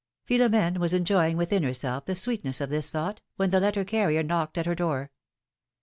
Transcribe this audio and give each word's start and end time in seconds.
"Philom^ne 0.27 0.79
was 0.79 0.95
enjoying 0.95 1.37
within 1.37 1.61
herself 1.61 2.05
the 2.05 2.15
sweetness 2.15 2.59
of 2.59 2.71
this 2.71 2.89
thought, 2.89 3.21
when 3.35 3.51
the 3.51 3.59
letter 3.59 3.85
carrier 3.85 4.23
knocked 4.23 4.57
at 4.57 4.65
her 4.65 4.73
door. 4.73 5.11